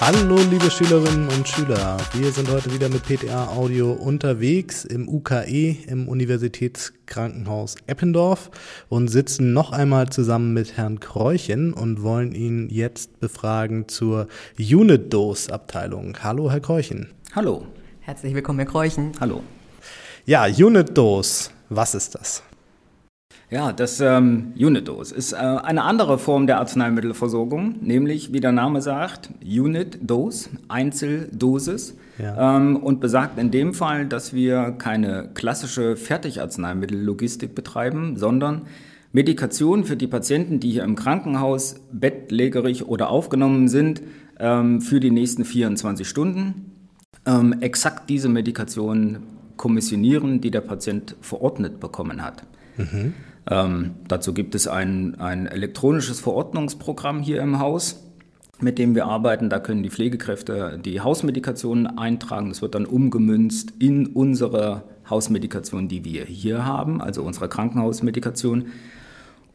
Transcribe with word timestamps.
Hallo 0.00 0.36
liebe 0.50 0.70
Schülerinnen 0.70 1.28
und 1.28 1.48
Schüler, 1.48 1.96
wir 2.12 2.32
sind 2.32 2.50
heute 2.50 2.72
wieder 2.74 2.88
mit 2.88 3.04
PTA 3.04 3.48
Audio 3.48 3.92
unterwegs 3.92 4.84
im 4.84 5.08
UKE 5.08 5.76
im 5.86 6.08
Universitätskrankenhaus 6.08 7.76
Eppendorf 7.86 8.50
und 8.88 9.08
sitzen 9.08 9.52
noch 9.52 9.72
einmal 9.72 10.10
zusammen 10.10 10.52
mit 10.52 10.76
Herrn 10.76 11.00
Kreuchen 11.00 11.72
und 11.72 12.02
wollen 12.02 12.34
ihn 12.34 12.68
jetzt 12.70 13.20
befragen 13.20 13.88
zur 13.88 14.26
Unit 14.58 15.12
Dose 15.12 15.52
Abteilung. 15.52 16.16
Hallo 16.22 16.50
Herr 16.50 16.60
Kreuchen. 16.60 17.10
Hallo. 17.34 17.66
Herzlich 18.00 18.34
willkommen 18.34 18.58
Herr 18.58 18.68
Kreuchen. 18.68 19.12
Hallo. 19.20 19.42
Ja, 20.26 20.46
Unit 20.46 20.98
Dose, 20.98 21.50
was 21.68 21.94
ist 21.94 22.14
das? 22.14 22.42
Ja, 23.50 23.72
das 23.72 24.00
ähm, 24.00 24.52
Unit-Dose 24.58 25.14
ist 25.14 25.32
äh, 25.32 25.36
eine 25.36 25.82
andere 25.82 26.18
Form 26.18 26.46
der 26.46 26.58
Arzneimittelversorgung, 26.58 27.76
nämlich, 27.82 28.32
wie 28.32 28.40
der 28.40 28.52
Name 28.52 28.82
sagt, 28.82 29.30
Unit-Dose, 29.44 30.50
Einzeldosis. 30.68 31.96
Ja. 32.18 32.56
Ähm, 32.56 32.76
und 32.76 33.00
besagt 33.00 33.38
in 33.38 33.50
dem 33.50 33.74
Fall, 33.74 34.06
dass 34.06 34.34
wir 34.34 34.72
keine 34.78 35.30
klassische 35.34 35.96
Fertigarzneimittellogistik 35.96 37.54
betreiben, 37.54 38.16
sondern 38.16 38.62
Medikation 39.12 39.84
für 39.84 39.96
die 39.96 40.06
Patienten, 40.06 40.60
die 40.60 40.70
hier 40.70 40.84
im 40.84 40.96
Krankenhaus 40.96 41.76
bettlägerig 41.92 42.86
oder 42.86 43.10
aufgenommen 43.10 43.68
sind, 43.68 44.02
ähm, 44.38 44.80
für 44.80 45.00
die 45.00 45.10
nächsten 45.10 45.44
24 45.44 46.08
Stunden 46.08 46.72
ähm, 47.26 47.54
exakt 47.60 48.10
diese 48.10 48.28
Medikation 48.28 49.18
kommissionieren, 49.56 50.40
die 50.40 50.50
der 50.50 50.60
Patient 50.60 51.16
verordnet 51.20 51.80
bekommen 51.80 52.22
hat. 52.22 52.44
Mhm. 52.76 53.14
Ähm, 53.50 53.90
dazu 54.08 54.32
gibt 54.32 54.54
es 54.54 54.66
ein, 54.66 55.20
ein 55.20 55.46
elektronisches 55.46 56.20
Verordnungsprogramm 56.20 57.20
hier 57.20 57.42
im 57.42 57.58
Haus 57.58 58.04
mit 58.60 58.78
dem 58.78 58.94
wir 58.94 59.06
arbeiten. 59.06 59.50
Da 59.50 59.58
können 59.58 59.82
die 59.82 59.90
Pflegekräfte 59.90 60.80
die 60.82 61.00
Hausmedikationen 61.00 61.86
eintragen. 61.98 62.48
Das 62.48 62.62
wird 62.62 62.74
dann 62.74 62.86
umgemünzt 62.86 63.72
in 63.78 64.06
unsere 64.06 64.84
Hausmedikation, 65.08 65.88
die 65.88 66.04
wir 66.04 66.24
hier 66.24 66.64
haben, 66.64 67.00
also 67.00 67.22
unsere 67.22 67.48
Krankenhausmedikation. 67.48 68.66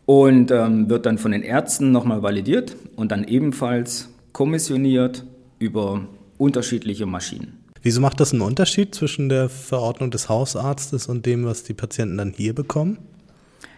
Und 0.06 0.50
ähm, 0.50 0.90
wird 0.90 1.06
dann 1.06 1.20
von 1.20 1.32
den 1.32 1.44
Ärzten 1.44 1.92
nochmal 1.92 2.24
validiert 2.24 2.76
und 2.96 3.12
dann 3.12 3.24
ebenfalls 3.24 4.10
kommissioniert 4.34 5.24
über 5.60 6.02
unterschiedliche 6.38 7.06
Maschinen. 7.06 7.60
Wieso 7.84 8.02
macht 8.02 8.20
das 8.20 8.34
einen 8.34 8.42
Unterschied 8.42 8.96
zwischen 8.96 9.30
der 9.30 9.50
Verordnung 9.50 10.10
des 10.10 10.28
Hausarztes 10.28 11.08
und 11.08 11.26
dem, 11.26 11.46
was 11.46 11.64
die 11.64 11.74
Patienten 11.74 12.18
dann 12.18 12.34
hier 12.36 12.56
bekommen? 12.56 12.98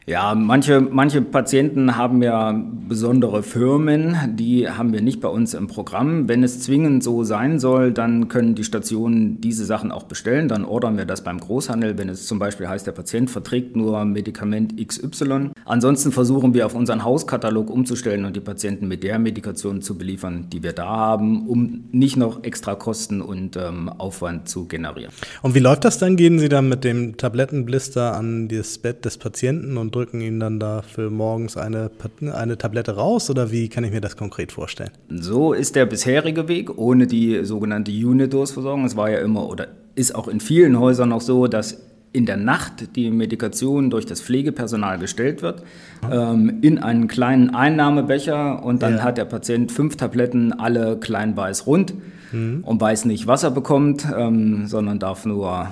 Ja, 0.08 0.34
manche, 0.34 0.82
manche 0.82 1.22
Patienten 1.22 1.96
haben 1.96 2.24
ja 2.24 2.60
besondere 2.90 3.44
Firmen, 3.44 4.18
die 4.36 4.68
haben 4.68 4.94
wir 4.94 5.02
nicht 5.02 5.22
bei 5.22 5.28
uns 5.28 5.54
im 5.54 5.68
Programm. 5.68 6.28
Wenn 6.28 6.44
es 6.44 6.60
zwingend 6.60 7.04
so 7.04 7.24
sein 7.24 7.60
soll, 7.60 7.92
dann 7.92 8.28
können 8.28 8.56
die 8.56 8.64
Stationen 8.64 9.40
diese 9.42 9.64
Sachen 9.64 9.92
auch 9.92 10.04
bestellen. 10.04 10.48
Dann 10.48 10.66
ordern 10.66 10.98
wir 10.98 11.06
das 11.06 11.24
beim 11.24 11.40
Großhandel, 11.40 12.00
wenn 12.00 12.10
es 12.10 12.26
zum 12.26 12.40
Beispiel 12.40 12.68
heißt, 12.68 12.88
der 12.88 12.94
Patient 12.94 13.30
verträgt 13.30 13.76
nur 13.76 14.04
Medikament 14.04 14.76
XY. 14.76 15.52
Ansonsten 15.66 16.12
versuchen 16.12 16.56
wir 16.56 16.66
auf 16.66 16.74
unseren 16.74 17.04
Hauskatalog 17.04 17.70
umzustellen 17.70 18.26
und 18.26 18.36
die 18.36 18.42
Patienten 18.42 18.88
mit 18.88 19.04
der 19.04 19.20
Medikation 19.20 19.84
zu 19.84 20.00
beliefern, 20.00 20.48
die 20.52 20.64
wir 20.64 20.74
da 20.74 20.88
haben, 20.88 21.48
um 21.48 21.84
nicht 21.92 22.18
noch 22.18 22.44
extra 22.44 22.74
Kosten 22.74 23.22
und 23.22 23.56
ähm, 23.56 23.88
Aufwand 23.88 24.50
zu 24.50 24.66
generieren. 24.68 25.14
Und 25.44 25.54
wie 25.54 25.60
läuft 25.60 25.86
das 25.86 26.00
dann? 26.00 26.16
Gehen 26.16 26.40
Sie 26.40 26.50
dann 26.50 26.70
mit 26.70 26.84
dem 26.84 27.18
Tablettenblister 27.18 28.16
an 28.16 28.48
das 28.48 28.80
Bett 28.80 29.06
des 29.06 29.18
Patienten 29.18 29.78
und 29.78 29.91
drücken 29.92 30.22
Ihnen 30.22 30.40
dann 30.40 30.60
dafür 30.60 31.10
morgens 31.10 31.58
eine, 31.58 31.92
eine 32.34 32.58
Tablette 32.58 32.96
raus 32.96 33.30
oder 33.30 33.52
wie 33.52 33.70
kann 33.70 33.84
ich 33.84 33.92
mir 33.92 34.02
das 34.02 34.18
konkret 34.18 34.52
vorstellen? 34.52 34.92
So 35.10 35.54
ist 35.54 35.76
der 35.76 35.86
bisherige 35.86 36.48
Weg, 36.48 36.78
ohne 36.78 37.08
die 37.08 37.44
sogenannte 37.46 37.92
Unidose-Versorgung. 37.92 38.86
Es 38.86 38.96
war 38.96 39.10
ja 39.10 39.20
immer 39.20 39.48
oder 39.48 39.68
ist 39.96 40.16
auch 40.16 40.28
in 40.28 40.40
vielen 40.40 40.80
Häusern 40.80 41.10
noch 41.10 41.22
so, 41.22 41.48
dass 41.48 41.78
in 42.14 42.26
der 42.26 42.38
Nacht 42.38 42.96
die 42.96 43.10
Medikation 43.10 43.90
durch 43.90 44.06
das 44.06 44.22
Pflegepersonal 44.22 45.00
gestellt 45.00 45.42
wird, 45.42 45.64
ähm, 46.12 46.58
in 46.62 46.78
einen 46.78 47.08
kleinen 47.08 47.56
Einnahmebecher 47.56 48.64
und 48.64 48.82
dann 48.82 48.98
ja. 48.98 49.04
hat 49.04 49.18
der 49.18 49.26
Patient 49.26 49.72
fünf 49.72 49.96
Tabletten, 49.96 50.52
alle 50.52 50.98
klein 50.98 51.38
weiß 51.38 51.68
rund 51.68 51.94
mhm. 52.32 52.64
und 52.66 52.82
weiß 52.82 53.06
nicht, 53.06 53.28
was 53.28 53.44
er 53.44 53.52
bekommt, 53.52 54.06
ähm, 54.16 54.68
sondern 54.68 55.00
darf 55.00 55.26
nur 55.26 55.70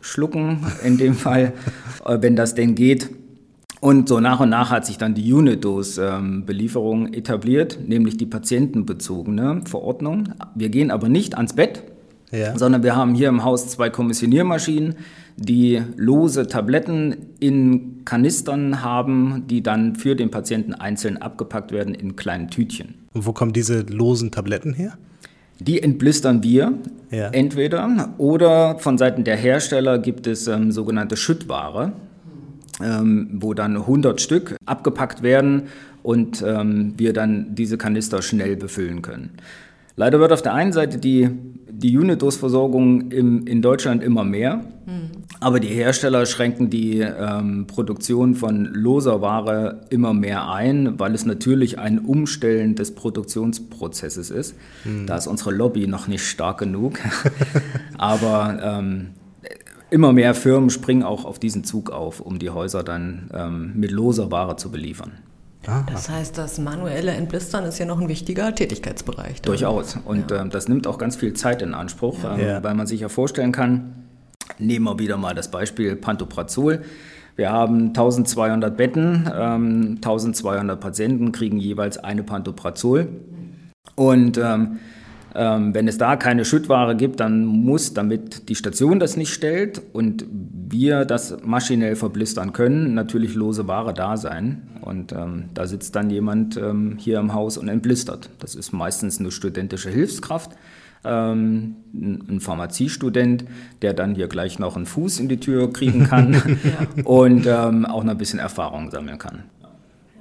schlucken 0.00 0.58
in 0.84 0.98
dem 0.98 1.14
Fall, 1.14 1.52
äh, 2.04 2.18
wenn 2.20 2.36
das 2.36 2.54
denn 2.54 2.74
geht. 2.74 3.10
Und 3.82 4.08
so 4.08 4.20
nach 4.20 4.38
und 4.38 4.48
nach 4.48 4.70
hat 4.70 4.86
sich 4.86 4.96
dann 4.96 5.12
die 5.12 5.32
Unit-Dose-Belieferung 5.32 7.08
ähm, 7.08 7.14
etabliert, 7.14 7.80
nämlich 7.84 8.16
die 8.16 8.26
patientenbezogene 8.26 9.62
Verordnung. 9.64 10.28
Wir 10.54 10.68
gehen 10.68 10.92
aber 10.92 11.08
nicht 11.08 11.36
ans 11.36 11.54
Bett, 11.54 11.82
ja. 12.30 12.56
sondern 12.56 12.84
wir 12.84 12.94
haben 12.94 13.16
hier 13.16 13.28
im 13.28 13.42
Haus 13.42 13.66
zwei 13.66 13.90
Kommissioniermaschinen, 13.90 14.94
die 15.36 15.82
lose 15.96 16.46
Tabletten 16.46 17.16
in 17.40 18.04
Kanistern 18.04 18.84
haben, 18.84 19.48
die 19.48 19.64
dann 19.64 19.96
für 19.96 20.14
den 20.14 20.30
Patienten 20.30 20.74
einzeln 20.74 21.16
abgepackt 21.16 21.72
werden 21.72 21.92
in 21.92 22.14
kleinen 22.14 22.50
Tütchen. 22.50 22.94
Und 23.12 23.26
wo 23.26 23.32
kommen 23.32 23.52
diese 23.52 23.80
losen 23.80 24.30
Tabletten 24.30 24.74
her? 24.74 24.96
Die 25.58 25.82
entblistern 25.82 26.44
wir 26.44 26.74
ja. 27.10 27.30
entweder 27.30 28.14
oder 28.18 28.78
von 28.78 28.96
Seiten 28.96 29.24
der 29.24 29.36
Hersteller 29.36 29.98
gibt 29.98 30.28
es 30.28 30.46
ähm, 30.46 30.70
sogenannte 30.70 31.16
Schüttware 31.16 31.94
ähm, 32.82 33.28
wo 33.34 33.54
dann 33.54 33.76
100 33.76 34.20
Stück 34.20 34.56
abgepackt 34.66 35.22
werden 35.22 35.64
und 36.02 36.42
ähm, 36.46 36.94
wir 36.96 37.12
dann 37.12 37.54
diese 37.54 37.78
Kanister 37.78 38.22
schnell 38.22 38.56
befüllen 38.56 39.02
können. 39.02 39.30
Leider 39.96 40.20
wird 40.20 40.32
auf 40.32 40.42
der 40.42 40.54
einen 40.54 40.72
Seite 40.72 40.98
die, 40.98 41.28
die 41.70 41.96
Unit-Dose-Versorgung 41.98 43.10
in 43.10 43.60
Deutschland 43.60 44.02
immer 44.02 44.24
mehr, 44.24 44.64
mhm. 44.86 45.10
aber 45.38 45.60
die 45.60 45.68
Hersteller 45.68 46.24
schränken 46.24 46.70
die 46.70 47.00
ähm, 47.00 47.66
Produktion 47.66 48.34
von 48.34 48.64
loser 48.64 49.20
Ware 49.20 49.82
immer 49.90 50.14
mehr 50.14 50.50
ein, 50.50 50.98
weil 50.98 51.14
es 51.14 51.26
natürlich 51.26 51.78
ein 51.78 51.98
Umstellen 51.98 52.74
des 52.74 52.94
Produktionsprozesses 52.94 54.30
ist. 54.30 54.56
Mhm. 54.84 55.06
Da 55.06 55.18
ist 55.18 55.26
unsere 55.26 55.52
Lobby 55.52 55.86
noch 55.86 56.08
nicht 56.08 56.26
stark 56.26 56.58
genug. 56.58 56.98
aber 57.98 58.60
ähm, 58.62 59.08
immer 59.92 60.12
mehr 60.12 60.34
Firmen 60.34 60.70
springen 60.70 61.02
auch 61.02 61.24
auf 61.24 61.38
diesen 61.38 61.64
Zug 61.64 61.90
auf, 61.90 62.20
um 62.20 62.38
die 62.38 62.50
Häuser 62.50 62.82
dann 62.82 63.30
ähm, 63.34 63.72
mit 63.74 63.90
loser 63.90 64.30
Ware 64.30 64.56
zu 64.56 64.70
beliefern. 64.70 65.12
Das 65.86 66.08
heißt, 66.08 66.38
das 66.38 66.58
manuelle 66.58 67.12
Entblistern 67.12 67.64
ist 67.64 67.78
ja 67.78 67.86
noch 67.86 68.00
ein 68.00 68.08
wichtiger 68.08 68.52
Tätigkeitsbereich. 68.52 69.42
Durchaus. 69.42 69.96
Und 70.04 70.30
ja. 70.30 70.44
äh, 70.44 70.48
das 70.48 70.66
nimmt 70.66 70.86
auch 70.88 70.98
ganz 70.98 71.14
viel 71.14 71.34
Zeit 71.34 71.62
in 71.62 71.74
Anspruch, 71.74 72.24
ja. 72.24 72.36
äh, 72.36 72.64
weil 72.64 72.74
man 72.74 72.88
sich 72.88 73.00
ja 73.00 73.08
vorstellen 73.08 73.52
kann, 73.52 74.06
nehmen 74.58 74.86
wir 74.86 74.98
wieder 74.98 75.18
mal 75.18 75.34
das 75.34 75.50
Beispiel 75.50 75.94
Pantoprazol. 75.94 76.82
Wir 77.36 77.50
haben 77.50 77.88
1200 77.88 78.76
Betten, 78.76 79.30
ähm, 79.32 79.94
1200 79.96 80.80
Patienten 80.80 81.32
kriegen 81.32 81.58
jeweils 81.58 81.98
eine 81.98 82.24
Pantoprazol. 82.24 83.08
Und 83.94 84.38
ähm, 84.38 84.44
ähm, 84.44 84.78
wenn 85.34 85.88
es 85.88 85.98
da 85.98 86.16
keine 86.16 86.44
Schüttware 86.44 86.94
gibt, 86.94 87.20
dann 87.20 87.44
muss, 87.44 87.94
damit 87.94 88.48
die 88.48 88.54
Station 88.54 88.98
das 89.00 89.16
nicht 89.16 89.32
stellt 89.32 89.80
und 89.92 90.26
wir 90.72 91.04
das 91.04 91.38
maschinell 91.44 91.96
verblistern 91.96 92.52
können, 92.52 92.94
natürlich 92.94 93.34
lose 93.34 93.66
Ware 93.68 93.94
da 93.94 94.16
sein. 94.16 94.62
Und 94.80 95.12
ähm, 95.12 95.44
da 95.54 95.66
sitzt 95.66 95.94
dann 95.94 96.10
jemand 96.10 96.56
ähm, 96.56 96.96
hier 96.98 97.18
im 97.18 97.34
Haus 97.34 97.56
und 97.56 97.68
entblistert. 97.68 98.30
Das 98.40 98.54
ist 98.54 98.72
meistens 98.72 99.20
eine 99.20 99.30
studentische 99.30 99.90
Hilfskraft, 99.90 100.52
ähm, 101.04 101.76
ein 101.94 102.40
Pharmaziestudent, 102.40 103.44
der 103.80 103.94
dann 103.94 104.14
hier 104.14 104.28
gleich 104.28 104.58
noch 104.58 104.76
einen 104.76 104.86
Fuß 104.86 105.20
in 105.20 105.28
die 105.28 105.38
Tür 105.38 105.72
kriegen 105.72 106.04
kann 106.04 106.32
ja. 106.64 107.04
und 107.04 107.46
ähm, 107.46 107.86
auch 107.86 108.02
noch 108.02 108.12
ein 108.12 108.18
bisschen 108.18 108.38
Erfahrung 108.38 108.90
sammeln 108.90 109.18
kann. 109.18 109.44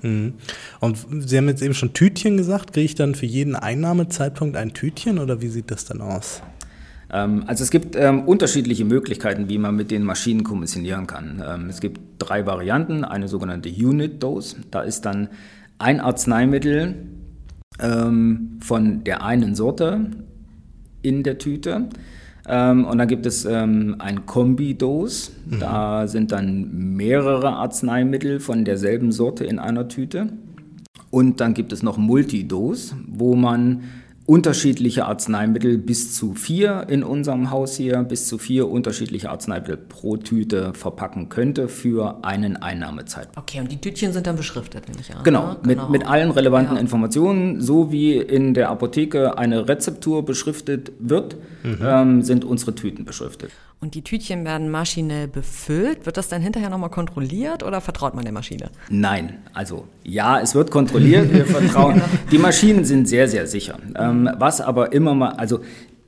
Mhm. 0.01 0.33
Und 0.79 0.97
Sie 1.27 1.37
haben 1.37 1.47
jetzt 1.47 1.61
eben 1.61 1.73
schon 1.73 1.93
Tütchen 1.93 2.37
gesagt. 2.37 2.73
Kriege 2.73 2.85
ich 2.85 2.95
dann 2.95 3.15
für 3.15 3.25
jeden 3.25 3.55
Einnahmezeitpunkt 3.55 4.57
ein 4.57 4.73
Tütchen 4.73 5.19
oder 5.19 5.41
wie 5.41 5.47
sieht 5.47 5.71
das 5.71 5.85
dann 5.85 6.01
aus? 6.01 6.41
Ähm, 7.11 7.43
also 7.47 7.63
es 7.63 7.71
gibt 7.71 7.95
ähm, 7.95 8.23
unterschiedliche 8.23 8.85
Möglichkeiten, 8.85 9.49
wie 9.49 9.57
man 9.57 9.75
mit 9.75 9.91
den 9.91 10.03
Maschinen 10.03 10.43
kommissionieren 10.43 11.07
kann. 11.07 11.43
Ähm, 11.45 11.69
es 11.69 11.81
gibt 11.81 11.99
drei 12.19 12.45
Varianten, 12.45 13.03
eine 13.03 13.27
sogenannte 13.27 13.69
Unit 13.69 14.21
Dose. 14.23 14.57
Da 14.71 14.81
ist 14.81 15.05
dann 15.05 15.29
ein 15.77 15.99
Arzneimittel 15.99 16.95
ähm, 17.79 18.59
von 18.61 19.03
der 19.03 19.23
einen 19.23 19.55
Sorte 19.55 20.11
in 21.01 21.23
der 21.23 21.37
Tüte. 21.37 21.89
Ähm, 22.47 22.85
und 22.85 22.97
dann 22.97 23.07
gibt 23.07 23.25
es 23.25 23.45
ähm, 23.45 23.95
ein 23.99 24.25
Kombi-Dose. 24.25 25.31
Mhm. 25.49 25.59
Da 25.59 26.07
sind 26.07 26.31
dann 26.31 26.95
mehrere 26.95 27.53
Arzneimittel 27.53 28.39
von 28.39 28.65
derselben 28.65 29.11
Sorte 29.11 29.45
in 29.45 29.59
einer 29.59 29.87
Tüte. 29.87 30.27
Und 31.11 31.41
dann 31.41 31.53
gibt 31.53 31.73
es 31.73 31.83
noch 31.83 31.97
Multidose, 31.97 32.95
wo 33.07 33.35
man 33.35 33.83
unterschiedliche 34.25 35.05
Arzneimittel 35.05 35.77
bis 35.77 36.15
zu 36.15 36.33
vier 36.35 36.85
in 36.87 37.03
unserem 37.03 37.51
Haus 37.51 37.75
hier, 37.75 38.03
bis 38.03 38.27
zu 38.27 38.37
vier 38.37 38.69
unterschiedliche 38.69 39.29
Arzneimittel 39.29 39.77
pro 39.77 40.17
Tüte 40.17 40.73
verpacken 40.73 41.29
könnte 41.29 41.67
für 41.67 42.23
einen 42.23 42.57
Einnahmezeitpunkt. 42.57 43.37
Okay, 43.37 43.59
und 43.59 43.71
die 43.71 43.81
Tütchen 43.81 44.13
sind 44.13 44.27
dann 44.27 44.35
beschriftet, 44.35 44.87
nehme 44.87 45.01
ich 45.01 45.15
an. 45.15 45.23
Genau, 45.23 45.47
ne? 45.47 45.57
genau. 45.63 45.89
Mit, 45.89 46.01
mit 46.01 46.07
allen 46.09 46.31
relevanten 46.31 46.75
ja. 46.75 46.81
Informationen, 46.81 47.61
so 47.61 47.91
wie 47.91 48.17
in 48.17 48.53
der 48.53 48.69
Apotheke 48.69 49.37
eine 49.37 49.67
Rezeptur 49.67 50.23
beschriftet 50.23 50.91
wird, 50.99 51.35
mhm. 51.63 51.79
ähm, 51.83 52.21
sind 52.21 52.45
unsere 52.45 52.75
Tüten 52.75 53.05
beschriftet. 53.05 53.51
Und 53.83 53.95
die 53.95 54.03
Tütchen 54.03 54.45
werden 54.45 54.69
maschinell 54.69 55.27
befüllt. 55.27 56.05
Wird 56.05 56.15
das 56.15 56.29
dann 56.29 56.39
hinterher 56.39 56.69
nochmal 56.69 56.91
kontrolliert 56.91 57.63
oder 57.63 57.81
vertraut 57.81 58.13
man 58.13 58.23
der 58.23 58.31
Maschine? 58.31 58.69
Nein, 58.91 59.39
also 59.55 59.87
ja, 60.03 60.39
es 60.39 60.53
wird 60.53 60.69
kontrolliert. 60.69 61.33
Wir 61.33 61.47
vertrauen. 61.47 61.95
genau. 61.95 62.05
Die 62.31 62.37
Maschinen 62.37 62.85
sind 62.85 63.09
sehr, 63.09 63.27
sehr 63.27 63.47
sicher. 63.47 63.79
Ähm, 63.95 64.29
was 64.37 64.61
aber 64.61 64.93
immer 64.93 65.15
mal, 65.15 65.29
also 65.29 65.61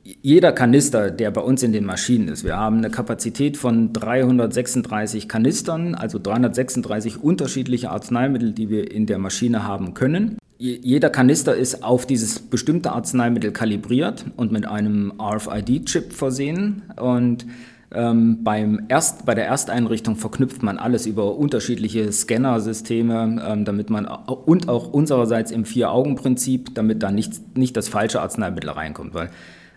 jeder 0.04 0.52
Kanister, 0.52 1.10
der 1.10 1.31
bei 1.31 1.42
uns 1.42 1.64
in 1.64 1.74
den 1.74 1.86
Maschinen 1.86 2.28
ist, 2.28 2.44
wir 2.44 2.58
haben 2.58 2.78
eine 2.78 2.92
Kapazität 2.92 3.58
von 3.58 3.92
336 3.92 5.28
Kanistern, 5.28 5.96
also 5.96 6.20
336 6.20 7.24
unterschiedliche 7.24 7.90
Arzneimittel, 7.90 8.52
die 8.52 8.70
wir 8.70 8.92
in 8.92 9.08
der 9.08 9.18
Maschine 9.18 9.64
haben 9.64 9.96
können. 9.96 10.38
Jeder 10.58 11.10
Kanister 11.10 11.56
ist 11.56 11.84
auf 11.84 12.06
dieses 12.06 12.40
bestimmte 12.40 12.92
Arzneimittel 12.92 13.52
kalibriert 13.52 14.26
und 14.38 14.52
mit 14.52 14.66
einem 14.66 15.12
RFID-Chip 15.20 16.14
versehen. 16.14 16.84
Und 16.96 17.46
ähm, 17.92 18.44
beim 18.44 18.86
Erst, 18.88 19.26
bei 19.26 19.36
der 19.36 19.48
Ersteinrichtung 19.48 20.16
verknüpft 20.16 20.64
man 20.64 20.78
alles 20.78 21.06
über 21.06 21.36
unterschiedliche 21.36 22.12
Scannersysteme, 22.12 23.44
ähm, 23.46 23.66
damit 23.66 23.90
man 23.90 24.06
und 24.06 24.70
auch 24.70 24.92
unsererseits 24.92 25.52
im 25.52 25.66
Vier-Augen-Prinzip, 25.66 26.74
damit 26.76 27.04
da 27.04 27.12
nicht, 27.12 27.58
nicht 27.58 27.76
das 27.76 27.90
falsche 27.90 28.22
Arzneimittel 28.22 28.70
reinkommt. 28.70 29.14
Weil 29.14 29.30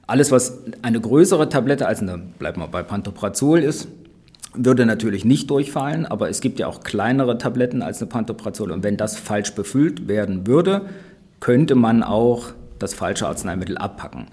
alles, 0.06 0.30
was 0.30 0.62
eine 0.82 1.00
größere 1.00 1.48
Tablette 1.48 1.86
als 1.86 2.00
eine, 2.00 2.18
bleiben 2.38 2.60
wir 2.60 2.68
bei 2.68 2.82
Pantoprazol 2.82 3.60
ist, 3.60 3.88
würde 4.56 4.86
natürlich 4.86 5.24
nicht 5.24 5.50
durchfallen, 5.50 6.06
aber 6.06 6.28
es 6.28 6.40
gibt 6.40 6.58
ja 6.58 6.66
auch 6.66 6.80
kleinere 6.82 7.38
Tabletten 7.38 7.82
als 7.82 8.00
eine 8.00 8.08
Pantoprazol. 8.08 8.70
Und 8.70 8.82
wenn 8.82 8.96
das 8.96 9.16
falsch 9.16 9.54
befüllt 9.54 10.08
werden 10.08 10.46
würde, 10.46 10.82
könnte 11.40 11.74
man 11.74 12.02
auch 12.02 12.52
das 12.78 12.94
falsche 12.94 13.26
Arzneimittel 13.26 13.78
abpacken. 13.78 14.26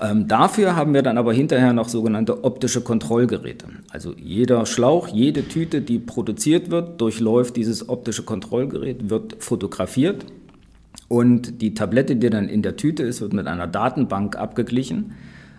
Ähm, 0.00 0.28
dafür 0.28 0.76
haben 0.76 0.94
wir 0.94 1.02
dann 1.02 1.18
aber 1.18 1.32
hinterher 1.32 1.72
noch 1.72 1.88
sogenannte 1.88 2.44
optische 2.44 2.80
Kontrollgeräte. 2.80 3.66
Also 3.90 4.14
jeder 4.16 4.64
Schlauch, 4.64 5.08
jede 5.08 5.46
Tüte, 5.46 5.82
die 5.82 5.98
produziert 5.98 6.70
wird, 6.70 7.00
durchläuft 7.00 7.56
dieses 7.56 7.88
optische 7.88 8.22
Kontrollgerät, 8.22 9.10
wird 9.10 9.42
fotografiert 9.42 10.24
und 11.08 11.60
die 11.60 11.74
Tablette, 11.74 12.16
die 12.16 12.30
dann 12.30 12.48
in 12.48 12.62
der 12.62 12.76
Tüte 12.76 13.02
ist, 13.02 13.20
wird 13.20 13.32
mit 13.32 13.46
einer 13.46 13.66
Datenbank 13.66 14.36
abgeglichen. 14.36 15.12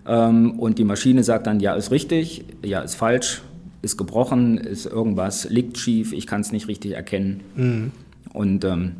Ähm, 0.07 0.59
und 0.59 0.79
die 0.79 0.85
Maschine 0.85 1.23
sagt 1.23 1.45
dann, 1.45 1.59
ja, 1.59 1.75
ist 1.75 1.91
richtig, 1.91 2.45
ja, 2.63 2.79
ist 2.79 2.95
falsch, 2.95 3.41
ist 3.81 3.97
gebrochen, 3.97 4.57
ist 4.57 4.85
irgendwas, 4.85 5.49
liegt 5.49 5.77
schief, 5.77 6.13
ich 6.13 6.27
kann 6.27 6.41
es 6.41 6.51
nicht 6.51 6.67
richtig 6.67 6.93
erkennen. 6.93 7.41
Mhm. 7.55 7.91
Und 8.33 8.63
ähm, 8.63 8.93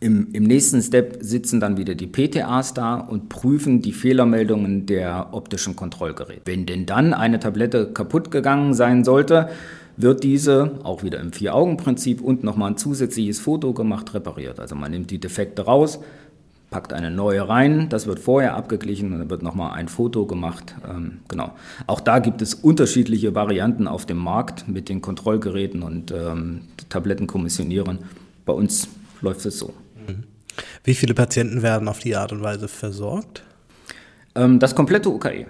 im, 0.00 0.28
im, 0.32 0.44
nächsten 0.44 0.80
Step 0.80 1.18
sitzen 1.20 1.60
dann 1.60 1.76
wieder 1.76 1.94
die 1.94 2.06
PTAs 2.06 2.72
da 2.72 2.94
und 2.94 3.28
prüfen 3.28 3.82
die 3.82 3.92
Fehlermeldungen 3.92 4.86
der 4.86 5.28
optischen 5.32 5.76
Kontrollgeräte. 5.76 6.42
Wenn 6.46 6.64
denn 6.64 6.86
dann 6.86 7.12
eine 7.12 7.38
Tablette 7.38 7.92
kaputt 7.92 8.30
gegangen 8.30 8.72
sein 8.72 9.04
sollte, 9.04 9.50
wird 9.98 10.24
diese 10.24 10.78
auch 10.84 11.02
wieder 11.02 11.20
im 11.20 11.32
Vier-Augen-Prinzip 11.32 12.22
und 12.22 12.44
nochmal 12.44 12.70
ein 12.70 12.76
zusätzliches 12.78 13.40
Foto 13.40 13.74
gemacht, 13.74 14.14
repariert. 14.14 14.58
Also 14.58 14.74
man 14.74 14.90
nimmt 14.90 15.10
die 15.10 15.18
Defekte 15.20 15.62
raus, 15.62 16.00
packt 16.70 16.92
eine 16.92 17.10
neue 17.10 17.48
rein, 17.48 17.88
das 17.88 18.06
wird 18.06 18.20
vorher 18.20 18.54
abgeglichen 18.54 19.12
und 19.12 19.18
dann 19.18 19.30
wird 19.30 19.42
nochmal 19.42 19.72
ein 19.72 19.88
Foto 19.88 20.26
gemacht. 20.26 20.74
Ähm, 20.88 21.18
genau. 21.28 21.52
Auch 21.86 22.00
da 22.00 22.20
gibt 22.20 22.42
es 22.42 22.54
unterschiedliche 22.54 23.34
Varianten 23.34 23.88
auf 23.88 24.06
dem 24.06 24.18
Markt 24.18 24.68
mit 24.68 24.88
den 24.88 25.00
Kontrollgeräten 25.00 25.82
und 25.82 26.12
ähm, 26.12 26.62
Tablettenkommissionierern. 26.88 27.98
Bei 28.46 28.52
uns 28.52 28.88
läuft 29.20 29.44
es 29.46 29.58
so. 29.58 29.74
Mhm. 30.06 30.24
Wie 30.84 30.94
viele 30.94 31.14
Patienten 31.14 31.62
werden 31.62 31.88
auf 31.88 31.98
die 31.98 32.14
Art 32.14 32.32
und 32.32 32.42
Weise 32.42 32.68
versorgt? 32.68 33.42
Ähm, 34.34 34.58
das 34.60 34.74
komplette 34.74 35.10
UKE. 35.10 35.46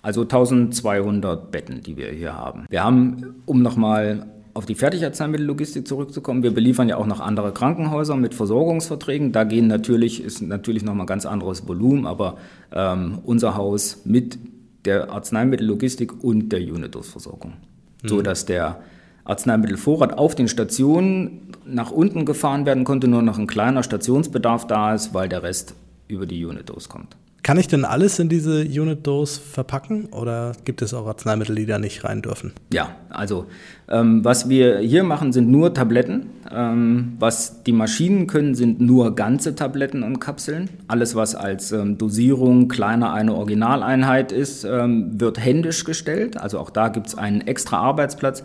Also 0.00 0.22
1200 0.22 1.50
Betten, 1.50 1.82
die 1.82 1.96
wir 1.96 2.10
hier 2.10 2.34
haben. 2.34 2.66
Wir 2.68 2.84
haben, 2.84 3.36
um 3.46 3.62
nochmal 3.62 4.26
auf 4.54 4.66
die 4.66 4.76
Fertigarzneimittellogistik 4.76 5.86
zurückzukommen, 5.86 6.44
wir 6.44 6.54
beliefern 6.54 6.88
ja 6.88 6.96
auch 6.96 7.06
noch 7.06 7.20
andere 7.20 7.52
Krankenhäuser 7.52 8.16
mit 8.16 8.34
Versorgungsverträgen. 8.34 9.32
Da 9.32 9.42
gehen 9.42 9.66
natürlich, 9.66 10.22
ist 10.22 10.40
natürlich 10.42 10.84
nochmal 10.84 11.04
ein 11.04 11.08
ganz 11.08 11.26
anderes 11.26 11.66
Volumen, 11.66 12.06
aber 12.06 12.38
ähm, 12.72 13.18
unser 13.24 13.56
Haus 13.56 14.02
mit 14.04 14.38
der 14.84 15.10
Arzneimittellogistik 15.10 16.22
und 16.22 16.50
der 16.50 16.60
Unidos-Versorgung. 16.60 17.54
Mhm. 18.02 18.08
So 18.08 18.22
dass 18.22 18.46
der 18.46 18.80
Arzneimittelvorrat 19.24 20.16
auf 20.16 20.36
den 20.36 20.46
Stationen 20.46 21.48
nach 21.66 21.90
unten 21.90 22.24
gefahren 22.24 22.64
werden 22.64 22.84
konnte, 22.84 23.08
nur 23.08 23.22
noch 23.22 23.38
ein 23.38 23.46
kleiner 23.46 23.82
Stationsbedarf 23.82 24.66
da 24.66 24.94
ist, 24.94 25.14
weil 25.14 25.28
der 25.28 25.42
Rest 25.42 25.74
über 26.06 26.26
die 26.26 26.44
Unidos 26.44 26.88
kommt. 26.88 27.16
Kann 27.44 27.58
ich 27.58 27.68
denn 27.68 27.84
alles 27.84 28.18
in 28.18 28.30
diese 28.30 28.62
Unit-Dose 28.62 29.38
verpacken 29.38 30.06
oder 30.06 30.52
gibt 30.64 30.80
es 30.80 30.94
auch 30.94 31.06
Arzneimittel, 31.06 31.54
die 31.54 31.66
da 31.66 31.78
nicht 31.78 32.02
rein 32.02 32.22
dürfen? 32.22 32.54
Ja, 32.72 32.96
also 33.10 33.44
ähm, 33.86 34.24
was 34.24 34.48
wir 34.48 34.78
hier 34.78 35.04
machen, 35.04 35.30
sind 35.30 35.50
nur 35.50 35.74
Tabletten. 35.74 36.30
Ähm, 36.50 37.16
was 37.18 37.62
die 37.62 37.72
Maschinen 37.72 38.28
können, 38.28 38.54
sind 38.54 38.80
nur 38.80 39.14
ganze 39.14 39.54
Tabletten 39.54 40.02
und 40.02 40.20
Kapseln. 40.20 40.70
Alles, 40.88 41.16
was 41.16 41.34
als 41.34 41.70
ähm, 41.70 41.98
Dosierung 41.98 42.68
kleiner 42.68 43.12
eine 43.12 43.34
Originaleinheit 43.34 44.32
ist, 44.32 44.64
ähm, 44.64 45.20
wird 45.20 45.38
händisch 45.38 45.84
gestellt. 45.84 46.38
Also 46.38 46.58
auch 46.58 46.70
da 46.70 46.88
gibt 46.88 47.08
es 47.08 47.14
einen 47.14 47.42
extra 47.42 47.76
Arbeitsplatz, 47.76 48.42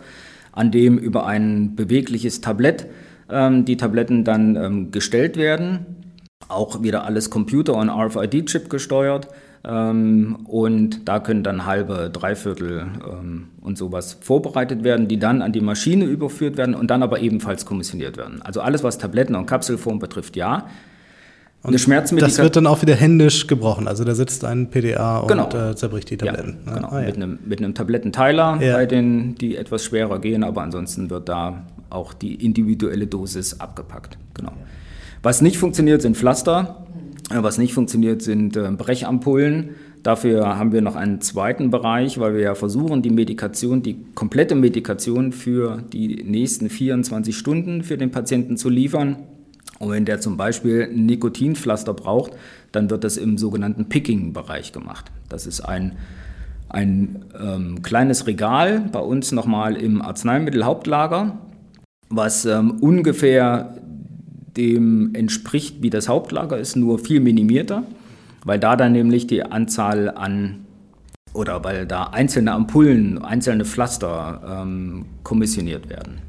an 0.52 0.70
dem 0.70 0.98
über 0.98 1.24
ein 1.24 1.74
bewegliches 1.74 2.42
Tablett 2.42 2.86
ähm, 3.30 3.64
die 3.64 3.78
Tabletten 3.78 4.24
dann 4.24 4.56
ähm, 4.56 4.90
gestellt 4.90 5.38
werden 5.38 5.86
auch 6.50 6.82
wieder 6.82 7.04
alles 7.04 7.30
Computer- 7.30 7.74
und 7.74 7.88
RFID-Chip 7.88 8.68
gesteuert. 8.68 9.28
Ähm, 9.62 10.38
und 10.46 11.06
da 11.06 11.20
können 11.20 11.42
dann 11.42 11.66
halbe, 11.66 12.10
dreiviertel 12.10 12.86
ähm, 13.06 13.48
und 13.60 13.76
sowas 13.76 14.16
vorbereitet 14.20 14.84
werden, 14.84 15.06
die 15.06 15.18
dann 15.18 15.42
an 15.42 15.52
die 15.52 15.60
Maschine 15.60 16.06
überführt 16.06 16.56
werden 16.56 16.74
und 16.74 16.90
dann 16.90 17.02
aber 17.02 17.20
ebenfalls 17.20 17.66
kommissioniert 17.66 18.16
werden. 18.16 18.40
Also 18.40 18.62
alles, 18.62 18.82
was 18.82 18.96
Tabletten 18.96 19.34
und 19.34 19.46
Kapselform 19.46 19.98
betrifft, 19.98 20.36
ja. 20.36 20.66
Und 21.62 21.74
das 21.74 22.38
wird 22.38 22.56
dann 22.56 22.66
auch 22.66 22.80
wieder 22.80 22.94
händisch 22.94 23.46
gebrochen. 23.46 23.86
Also 23.86 24.02
da 24.04 24.14
sitzt 24.14 24.46
ein 24.46 24.70
PDA 24.70 25.18
und 25.18 25.28
genau. 25.28 25.50
äh, 25.50 25.76
zerbricht 25.76 26.08
die 26.08 26.16
Tabletten. 26.16 26.56
Ja, 26.64 26.74
genau. 26.74 26.88
Ah, 26.88 27.00
ja. 27.00 27.06
mit, 27.06 27.16
einem, 27.16 27.38
mit 27.44 27.58
einem 27.58 27.74
Tablettenteiler 27.74 28.58
ja. 28.62 28.76
bei 28.76 28.86
denen, 28.86 29.34
die 29.34 29.56
etwas 29.56 29.84
schwerer 29.84 30.20
gehen, 30.20 30.42
aber 30.42 30.62
ansonsten 30.62 31.10
wird 31.10 31.28
da 31.28 31.64
auch 31.90 32.14
die 32.14 32.34
individuelle 32.42 33.06
Dosis 33.06 33.60
abgepackt. 33.60 34.16
Genau. 34.32 34.52
Was 35.22 35.42
nicht 35.42 35.58
funktioniert, 35.58 36.00
sind 36.00 36.16
Pflaster. 36.16 36.86
Äh, 37.30 37.42
was 37.42 37.58
nicht 37.58 37.74
funktioniert, 37.74 38.22
sind 38.22 38.56
äh, 38.56 38.70
Brechampullen. 38.70 39.70
Dafür 40.02 40.56
haben 40.56 40.72
wir 40.72 40.80
noch 40.80 40.96
einen 40.96 41.20
zweiten 41.20 41.70
Bereich, 41.70 42.18
weil 42.18 42.34
wir 42.34 42.40
ja 42.40 42.54
versuchen, 42.54 43.02
die 43.02 43.10
Medikation, 43.10 43.82
die 43.82 43.98
komplette 44.14 44.54
Medikation 44.54 45.32
für 45.32 45.82
die 45.92 46.24
nächsten 46.24 46.70
24 46.70 47.36
Stunden 47.36 47.82
für 47.82 47.98
den 47.98 48.10
Patienten 48.10 48.56
zu 48.56 48.70
liefern. 48.70 49.16
Und 49.78 49.90
wenn 49.90 50.06
der 50.06 50.20
zum 50.20 50.38
Beispiel 50.38 50.88
ein 50.90 51.04
Nikotinpflaster 51.04 51.92
braucht, 51.92 52.32
dann 52.72 52.88
wird 52.88 53.04
das 53.04 53.18
im 53.18 53.36
sogenannten 53.36 53.90
Picking-Bereich 53.90 54.72
gemacht. 54.72 55.10
Das 55.28 55.46
ist 55.46 55.60
ein, 55.60 55.96
ein 56.70 57.26
ähm, 57.38 57.82
kleines 57.82 58.26
Regal 58.26 58.88
bei 58.92 59.00
uns 59.00 59.32
nochmal 59.32 59.76
im 59.76 60.00
Arzneimittelhauptlager, 60.00 61.38
was 62.08 62.46
ähm, 62.46 62.78
ungefähr 62.80 63.74
dem 64.60 65.14
entspricht, 65.14 65.82
wie 65.82 65.90
das 65.90 66.08
Hauptlager 66.08 66.58
ist, 66.58 66.76
nur 66.76 66.98
viel 66.98 67.20
minimierter, 67.20 67.84
weil 68.44 68.58
da 68.58 68.76
dann 68.76 68.92
nämlich 68.92 69.26
die 69.26 69.42
Anzahl 69.42 70.10
an 70.10 70.66
oder 71.32 71.64
weil 71.64 71.86
da 71.86 72.04
einzelne 72.04 72.52
Ampullen, 72.52 73.22
einzelne 73.22 73.64
Pflaster 73.64 74.62
ähm, 74.62 75.06
kommissioniert 75.22 75.88
werden. 75.88 76.20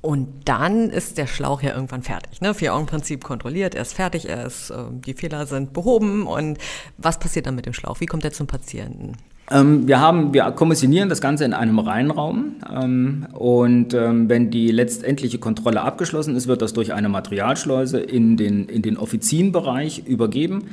Und 0.00 0.28
dann 0.44 0.90
ist 0.90 1.16
der 1.16 1.26
Schlauch 1.26 1.62
ja 1.62 1.74
irgendwann 1.74 2.02
fertig. 2.02 2.42
Ne? 2.42 2.52
Vier-Augen-Prinzip 2.52 3.24
kontrolliert, 3.24 3.74
er 3.74 3.82
ist 3.82 3.94
fertig, 3.94 4.28
er 4.28 4.44
ist, 4.44 4.68
äh, 4.68 4.84
die 4.92 5.14
Fehler 5.14 5.46
sind 5.46 5.72
behoben. 5.72 6.26
Und 6.26 6.58
was 6.98 7.18
passiert 7.18 7.46
dann 7.46 7.54
mit 7.54 7.64
dem 7.64 7.72
Schlauch? 7.72 8.00
Wie 8.00 8.06
kommt 8.06 8.22
er 8.22 8.32
zum 8.32 8.46
Patienten? 8.46 9.16
Ähm, 9.50 9.86
wir, 9.86 10.00
haben, 10.00 10.32
wir 10.32 10.44
kommissionieren 10.52 11.08
das 11.08 11.20
Ganze 11.20 11.44
in 11.44 11.52
einem 11.52 11.78
Reinraum 11.78 12.56
ähm, 12.74 13.26
und 13.32 13.92
ähm, 13.92 14.28
wenn 14.28 14.50
die 14.50 14.70
letztendliche 14.70 15.38
Kontrolle 15.38 15.82
abgeschlossen 15.82 16.34
ist, 16.34 16.48
wird 16.48 16.62
das 16.62 16.72
durch 16.72 16.94
eine 16.94 17.10
Materialschleuse 17.10 18.00
in 18.00 18.38
den, 18.38 18.66
in 18.68 18.80
den 18.80 18.96
Offizienbereich 18.96 20.04
übergeben. 20.06 20.64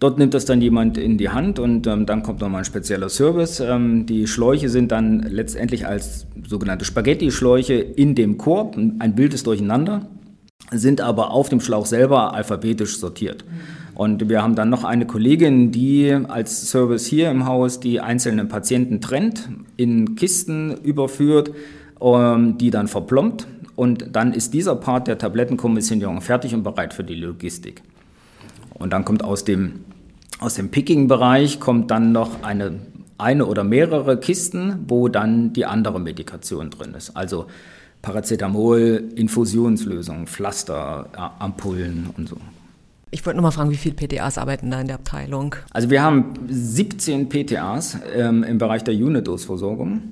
Dort 0.00 0.18
nimmt 0.18 0.34
das 0.34 0.44
dann 0.44 0.60
jemand 0.60 0.96
in 0.96 1.18
die 1.18 1.28
Hand 1.28 1.58
und 1.58 1.86
ähm, 1.86 2.06
dann 2.06 2.22
kommt 2.22 2.40
nochmal 2.40 2.60
ein 2.60 2.64
spezieller 2.64 3.08
Service. 3.08 3.60
Ähm, 3.60 4.06
die 4.06 4.26
Schläuche 4.26 4.68
sind 4.68 4.90
dann 4.90 5.20
letztendlich 5.20 5.86
als 5.86 6.26
sogenannte 6.46 6.84
Spaghetti-Schläuche 6.84 7.74
in 7.74 8.14
dem 8.16 8.36
Korb, 8.36 8.76
ein 8.76 9.16
wildes 9.16 9.44
Durcheinander. 9.44 10.08
sind 10.72 11.00
aber 11.00 11.30
auf 11.30 11.48
dem 11.48 11.60
Schlauch 11.60 11.86
selber 11.86 12.34
alphabetisch 12.34 12.98
sortiert. 12.98 13.44
Und 13.98 14.28
wir 14.28 14.44
haben 14.44 14.54
dann 14.54 14.70
noch 14.70 14.84
eine 14.84 15.06
Kollegin, 15.06 15.72
die 15.72 16.12
als 16.12 16.70
Service 16.70 17.06
hier 17.06 17.32
im 17.32 17.46
Haus 17.46 17.80
die 17.80 17.98
einzelnen 17.98 18.46
Patienten 18.46 19.00
trennt, 19.00 19.48
in 19.76 20.14
Kisten 20.14 20.70
überführt, 20.84 21.50
ähm, 22.00 22.58
die 22.58 22.70
dann 22.70 22.86
verplombt. 22.86 23.48
Und 23.74 24.14
dann 24.14 24.34
ist 24.34 24.54
dieser 24.54 24.76
Part 24.76 25.08
der 25.08 25.18
Tablettenkommissionierung 25.18 26.20
fertig 26.20 26.54
und 26.54 26.62
bereit 26.62 26.94
für 26.94 27.02
die 27.02 27.16
Logistik. 27.16 27.82
Und 28.74 28.92
dann 28.92 29.04
kommt 29.04 29.24
aus 29.24 29.42
dem, 29.42 29.80
aus 30.38 30.54
dem 30.54 30.68
Picking-Bereich 30.70 31.58
kommt 31.58 31.90
dann 31.90 32.12
noch 32.12 32.44
eine, 32.44 32.78
eine 33.18 33.46
oder 33.46 33.64
mehrere 33.64 34.20
Kisten, 34.20 34.84
wo 34.86 35.08
dann 35.08 35.52
die 35.52 35.66
andere 35.66 35.98
Medikation 35.98 36.70
drin 36.70 36.94
ist. 36.94 37.16
Also 37.16 37.46
Paracetamol, 38.02 39.08
Infusionslösungen, 39.16 40.28
Pflaster, 40.28 41.08
Ampullen 41.40 42.10
und 42.16 42.28
so. 42.28 42.36
Ich 43.10 43.24
wollte 43.24 43.36
nur 43.36 43.42
mal 43.42 43.50
fragen, 43.50 43.70
wie 43.70 43.76
viele 43.76 43.94
PTAs 43.94 44.38
arbeiten 44.38 44.70
da 44.70 44.80
in 44.80 44.86
der 44.86 44.96
Abteilung? 44.96 45.56
Also 45.70 45.88
wir 45.90 46.02
haben 46.02 46.34
17 46.48 47.28
PTAs 47.28 47.98
ähm, 48.14 48.42
im 48.42 48.58
Bereich 48.58 48.84
der 48.84 48.94
Unidose-Versorgung. 48.94 50.02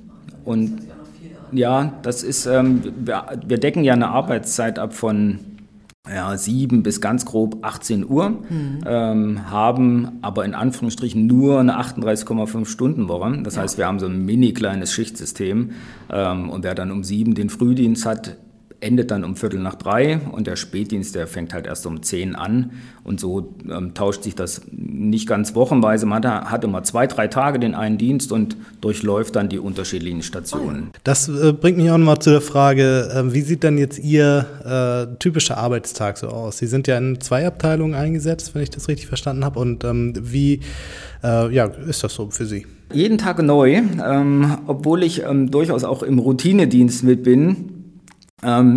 Und 0.43 0.81
ja, 1.51 1.93
das 2.01 2.23
ist, 2.23 2.45
ähm, 2.45 2.81
wir, 2.97 3.25
wir, 3.45 3.57
decken 3.59 3.83
ja 3.83 3.93
eine 3.93 4.09
Arbeitszeit 4.09 4.79
ab 4.79 4.93
von 4.93 5.39
ja, 6.09 6.37
7 6.37 6.83
bis 6.83 7.01
ganz 7.01 7.25
grob 7.25 7.57
18 7.63 8.09
Uhr, 8.09 8.29
mhm. 8.29 8.79
ähm, 8.85 9.51
haben 9.51 10.19
aber 10.21 10.45
in 10.45 10.55
Anführungsstrichen 10.55 11.27
nur 11.27 11.59
eine 11.59 11.79
38,5 11.79 12.65
Stunden 12.65 13.07
Woche. 13.07 13.41
Das 13.43 13.55
ja. 13.55 13.61
heißt, 13.61 13.77
wir 13.77 13.87
haben 13.87 13.99
so 13.99 14.07
ein 14.07 14.25
mini 14.25 14.53
kleines 14.53 14.91
Schichtsystem 14.91 15.71
ähm, 16.09 16.49
und 16.49 16.63
wer 16.63 16.75
dann 16.75 16.91
um 16.91 17.03
7 17.03 17.35
den 17.35 17.49
Frühdienst 17.49 18.05
hat, 18.05 18.37
endet 18.79 19.09
dann 19.09 19.23
um 19.23 19.35
Viertel 19.35 19.59
nach 19.59 19.75
drei 19.75 20.19
und 20.31 20.45
der 20.45 20.55
Spätdienst, 20.55 21.15
der 21.15 21.25
fängt 21.25 21.53
halt 21.53 21.65
erst 21.65 21.85
um 21.87 22.03
zehn 22.03 22.35
an 22.35 22.71
und 23.03 23.19
so 23.19 23.55
ähm, 23.69 23.93
tauscht 23.95 24.23
sich 24.23 24.35
das 24.35 24.61
nicht 24.71 25.27
ganz 25.27 25.55
wochenweise. 25.55 26.05
Man 26.05 26.23
hat 26.23 26.63
immer 26.63 26.83
zwei, 26.83 27.07
drei 27.07 27.27
Tage 27.27 27.57
den 27.57 27.73
einen 27.73 27.97
Dienst 27.97 28.31
und 28.31 28.55
durchläuft 28.81 29.35
dann 29.35 29.49
die 29.49 29.57
unterschiedlichen 29.57 30.21
Stationen. 30.21 30.91
Das 31.03 31.27
äh, 31.27 31.53
bringt 31.53 31.77
mich 31.77 31.89
auch 31.89 31.97
nochmal 31.97 32.19
zu 32.19 32.29
der 32.29 32.41
Frage, 32.41 33.09
äh, 33.13 33.33
wie 33.33 33.41
sieht 33.41 33.63
dann 33.63 33.79
jetzt 33.79 33.97
Ihr 33.97 34.45
äh, 35.11 35.17
typischer 35.17 35.57
Arbeitstag 35.57 36.17
so 36.17 36.27
aus? 36.27 36.59
Sie 36.59 36.67
sind 36.67 36.87
ja 36.87 36.97
in 36.99 37.19
zwei 37.19 37.47
Abteilungen 37.47 37.95
eingesetzt, 37.95 38.53
wenn 38.53 38.61
ich 38.61 38.69
das 38.69 38.87
richtig 38.87 39.07
verstanden 39.07 39.43
habe 39.43 39.59
und 39.59 39.83
ähm, 39.85 40.13
wie 40.19 40.61
äh, 41.23 41.51
ja, 41.51 41.65
ist 41.65 42.03
das 42.03 42.13
so 42.13 42.29
für 42.29 42.45
Sie? 42.45 42.67
Jeden 42.93 43.17
Tag 43.17 43.41
neu, 43.41 43.81
ähm, 44.05 44.57
obwohl 44.67 45.03
ich 45.03 45.23
ähm, 45.23 45.51
durchaus 45.51 45.83
auch 45.83 46.03
im 46.03 46.19
Routinedienst 46.19 47.03
mit 47.03 47.23
bin, 47.23 47.76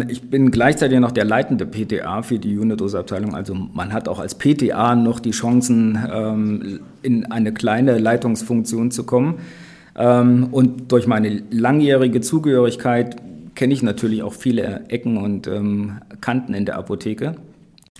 ich 0.08 0.30
bin 0.30 0.50
gleichzeitig 0.50 0.98
noch 1.00 1.12
der 1.12 1.26
leitende 1.26 1.66
PTA 1.66 2.22
für 2.22 2.38
die 2.38 2.58
Unidose-Abteilung. 2.58 3.34
Also 3.34 3.54
man 3.54 3.92
hat 3.92 4.08
auch 4.08 4.18
als 4.18 4.34
PTA 4.34 4.94
noch 4.96 5.20
die 5.20 5.32
Chancen, 5.32 5.98
ähm, 6.10 6.80
in 7.02 7.30
eine 7.30 7.52
kleine 7.52 7.98
Leitungsfunktion 7.98 8.90
zu 8.90 9.04
kommen. 9.04 9.34
Ähm, 9.96 10.48
und 10.50 10.90
durch 10.90 11.06
meine 11.06 11.42
langjährige 11.50 12.22
Zugehörigkeit 12.22 13.16
kenne 13.54 13.74
ich 13.74 13.82
natürlich 13.82 14.22
auch 14.22 14.32
viele 14.32 14.84
Ecken 14.88 15.18
und 15.18 15.46
ähm, 15.46 15.98
Kanten 16.22 16.54
in 16.54 16.64
der 16.64 16.78
Apotheke. 16.78 17.34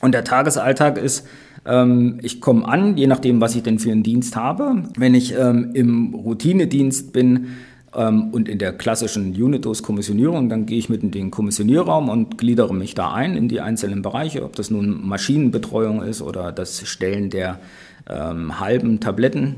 Und 0.00 0.14
der 0.14 0.24
Tagesalltag 0.24 0.96
ist, 0.96 1.26
ähm, 1.66 2.20
ich 2.22 2.40
komme 2.40 2.66
an, 2.66 2.96
je 2.96 3.06
nachdem, 3.06 3.42
was 3.42 3.54
ich 3.54 3.62
denn 3.62 3.78
für 3.78 3.92
einen 3.92 4.02
Dienst 4.02 4.34
habe. 4.34 4.84
Wenn 4.96 5.14
ich 5.14 5.34
ähm, 5.38 5.72
im 5.74 6.14
Routinedienst 6.14 7.12
bin, 7.12 7.34
ähm, 7.34 7.46
und 7.92 8.48
in 8.48 8.58
der 8.58 8.72
klassischen 8.72 9.34
Unitos-Kommissionierung, 9.34 10.48
dann 10.48 10.64
gehe 10.64 10.78
ich 10.78 10.88
mit 10.88 11.02
in 11.02 11.10
den 11.10 11.32
Kommissionierraum 11.32 12.08
und 12.08 12.38
gliedere 12.38 12.72
mich 12.72 12.94
da 12.94 13.12
ein 13.12 13.36
in 13.36 13.48
die 13.48 13.60
einzelnen 13.60 14.02
Bereiche, 14.02 14.44
ob 14.44 14.54
das 14.54 14.70
nun 14.70 15.06
Maschinenbetreuung 15.08 16.02
ist 16.02 16.22
oder 16.22 16.52
das 16.52 16.86
Stellen 16.86 17.30
der 17.30 17.58
ähm, 18.08 18.60
halben 18.60 19.00
Tabletten. 19.00 19.56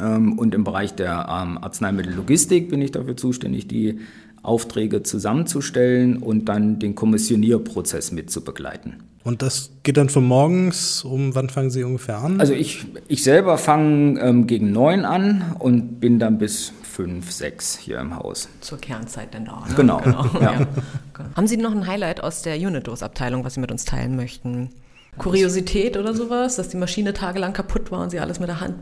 Ähm, 0.00 0.38
und 0.38 0.54
im 0.54 0.62
Bereich 0.62 0.94
der 0.94 1.26
ähm, 1.28 1.58
Arzneimittellogistik 1.58 2.68
bin 2.68 2.82
ich 2.82 2.92
dafür 2.92 3.16
zuständig, 3.16 3.66
die 3.66 3.98
Aufträge 4.42 5.02
zusammenzustellen 5.02 6.18
und 6.18 6.48
dann 6.48 6.78
den 6.78 6.94
Kommissionierprozess 6.94 8.12
mit 8.12 8.30
zu 8.30 8.44
begleiten. 8.44 8.94
Und 9.24 9.42
das 9.42 9.72
geht 9.82 9.96
dann 9.96 10.08
von 10.08 10.24
morgens, 10.24 11.02
um 11.02 11.34
wann 11.34 11.48
fangen 11.48 11.70
Sie 11.70 11.82
ungefähr 11.82 12.18
an? 12.18 12.38
Also 12.38 12.52
ich, 12.52 12.86
ich 13.08 13.24
selber 13.24 13.58
fange 13.58 14.20
ähm, 14.20 14.46
gegen 14.46 14.70
neun 14.70 15.04
an 15.04 15.56
und 15.58 15.98
bin 15.98 16.20
dann 16.20 16.38
bis 16.38 16.72
fünf, 16.96 17.30
sechs 17.30 17.76
hier 17.76 17.98
im 18.00 18.16
Haus. 18.16 18.48
Zur 18.62 18.78
Kernzeit 18.78 19.34
denn 19.34 19.44
da. 19.44 19.64
Ne? 19.68 19.74
Genau. 19.74 19.98
genau. 19.98 20.24
Ja. 20.40 20.60
Ja. 20.60 20.66
Haben 21.36 21.46
Sie 21.46 21.58
noch 21.58 21.72
ein 21.72 21.86
Highlight 21.86 22.22
aus 22.22 22.40
der 22.40 22.56
Unidos-Abteilung, 22.56 23.44
was 23.44 23.54
Sie 23.54 23.60
mit 23.60 23.70
uns 23.70 23.84
teilen 23.84 24.16
möchten? 24.16 24.70
Kuriosität 25.18 25.96
oder 25.98 26.14
sowas, 26.14 26.56
dass 26.56 26.70
die 26.70 26.78
Maschine 26.78 27.12
tagelang 27.12 27.52
kaputt 27.52 27.90
war 27.90 28.00
und 28.00 28.10
Sie 28.10 28.20
alles 28.20 28.40
mit 28.40 28.48
der 28.48 28.60
Hand 28.60 28.76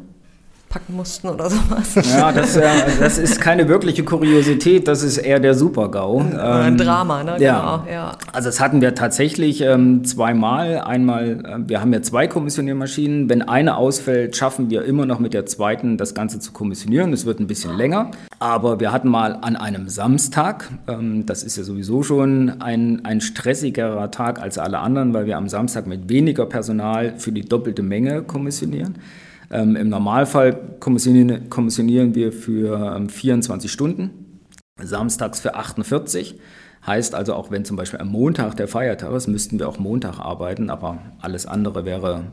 packen 0.74 0.96
mussten 0.96 1.28
oder 1.28 1.48
sowas. 1.48 1.94
Ja, 2.10 2.32
das, 2.32 2.56
äh, 2.56 2.68
das 2.98 3.16
ist 3.16 3.40
keine 3.40 3.68
wirkliche 3.68 4.02
Kuriosität, 4.02 4.88
das 4.88 5.04
ist 5.04 5.18
eher 5.18 5.38
der 5.38 5.54
Super-GAU. 5.54 6.20
Ähm, 6.20 6.36
ein 6.36 6.76
Drama, 6.76 7.22
ne? 7.22 7.36
Ja. 7.38 7.60
Genau, 7.84 7.92
ja. 7.92 8.12
Also 8.32 8.48
das 8.48 8.58
hatten 8.58 8.80
wir 8.80 8.96
tatsächlich 8.96 9.60
ähm, 9.60 10.04
zweimal. 10.04 10.78
Einmal, 10.78 11.44
äh, 11.44 11.68
wir 11.68 11.80
haben 11.80 11.92
ja 11.92 12.02
zwei 12.02 12.26
Kommissioniermaschinen. 12.26 13.28
Wenn 13.30 13.42
eine 13.42 13.76
ausfällt, 13.76 14.34
schaffen 14.34 14.68
wir 14.68 14.84
immer 14.84 15.06
noch 15.06 15.20
mit 15.20 15.32
der 15.32 15.46
zweiten 15.46 15.96
das 15.96 16.12
Ganze 16.12 16.40
zu 16.40 16.50
kommissionieren. 16.50 17.12
Es 17.12 17.24
wird 17.24 17.38
ein 17.38 17.46
bisschen 17.46 17.76
länger. 17.76 18.10
Aber 18.40 18.80
wir 18.80 18.90
hatten 18.90 19.08
mal 19.08 19.38
an 19.42 19.54
einem 19.54 19.88
Samstag, 19.88 20.70
ähm, 20.88 21.24
das 21.24 21.44
ist 21.44 21.56
ja 21.56 21.62
sowieso 21.62 22.02
schon 22.02 22.60
ein, 22.60 23.04
ein 23.04 23.20
stressigerer 23.20 24.10
Tag 24.10 24.42
als 24.42 24.58
alle 24.58 24.80
anderen, 24.80 25.14
weil 25.14 25.26
wir 25.26 25.36
am 25.36 25.48
Samstag 25.48 25.86
mit 25.86 26.08
weniger 26.08 26.46
Personal 26.46 27.14
für 27.16 27.30
die 27.30 27.42
doppelte 27.42 27.84
Menge 27.84 28.22
kommissionieren. 28.22 28.96
Ähm, 29.54 29.76
Im 29.76 29.88
Normalfall 29.88 30.76
kommissionieren, 30.80 31.48
kommissionieren 31.48 32.16
wir 32.16 32.32
für 32.32 32.96
ähm, 32.96 33.08
24 33.08 33.70
Stunden, 33.70 34.40
samstags 34.82 35.38
für 35.38 35.54
48. 35.54 36.40
Heißt 36.84 37.14
also, 37.14 37.34
auch 37.34 37.52
wenn 37.52 37.64
zum 37.64 37.76
Beispiel 37.76 38.00
am 38.00 38.08
Montag 38.08 38.56
der 38.56 38.66
Feiertag 38.66 39.12
ist, 39.12 39.28
müssten 39.28 39.60
wir 39.60 39.68
auch 39.68 39.78
Montag 39.78 40.18
arbeiten, 40.18 40.70
aber 40.70 40.98
alles 41.20 41.46
andere 41.46 41.84
wäre 41.84 42.24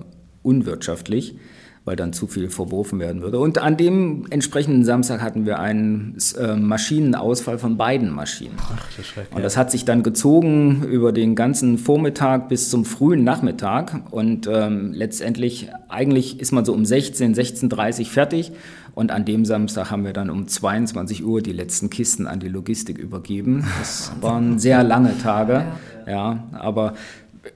unwirtschaftlich 0.42 1.36
weil 1.84 1.96
dann 1.96 2.14
zu 2.14 2.28
viel 2.28 2.50
verworfen 2.50 3.00
werden 3.00 3.24
würde. 3.24 3.40
Und 3.40 3.58
an 3.58 3.76
dem 3.76 4.28
entsprechenden 4.30 4.86
Samstag 4.86 5.22
hatten 5.22 5.46
wir 5.48 5.60
einen 5.60 6.16
äh, 6.38 6.56
Maschinenausfall 6.56 7.58
von 7.58 7.76
beiden 7.76 8.12
Maschinen. 8.12 8.56
Ach, 8.60 8.88
das 8.96 9.08
schreckt, 9.08 9.36
und 9.36 9.42
das 9.42 9.58
hat 9.58 9.72
sich 9.72 9.84
dann 9.84 10.04
gezogen 10.04 10.84
über 10.84 11.12
den 11.12 11.36
ganzen 11.36 11.80
Vormittag 11.80 12.50
bis 12.50 12.70
zum 12.70 12.86
frühen 12.86 13.24
Nachmittag. 13.24 14.02
Und 14.12 14.48
ähm, 14.52 14.94
letztendlich, 14.94 15.70
eigentlich 15.90 16.40
ist 16.40 16.52
man 16.52 16.66
so 16.66 16.74
um 16.74 16.86
16, 16.86 17.34
16.30 17.34 18.00
Uhr 18.00 18.06
fertig. 18.06 18.52
Und 18.94 19.12
an 19.12 19.26
dem 19.26 19.46
Samstag 19.46 19.90
haben 19.90 20.06
wir 20.06 20.14
dann 20.14 20.30
um 20.30 20.48
22 20.48 21.24
Uhr 21.26 21.42
die 21.42 21.54
letzten 21.54 21.90
Kisten 21.90 22.28
an 22.28 22.40
die 22.40 22.50
Logistik 22.50 22.98
übergeben. 22.98 23.66
Das 23.80 24.12
waren 24.22 24.60
sehr 24.60 24.84
lange 24.84 25.18
Tage. 25.18 25.66
Ja, 26.06 26.44
aber 26.52 26.94